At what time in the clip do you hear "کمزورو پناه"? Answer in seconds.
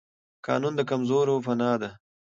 0.89-1.75